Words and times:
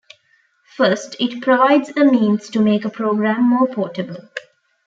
First, 0.77 1.15
it 1.19 1.43
provides 1.43 1.89
a 1.95 2.03
means 2.03 2.49
to 2.49 2.59
make 2.59 2.85
a 2.85 2.89
program 2.89 3.47
more 3.47 3.67
portable. 3.67 4.29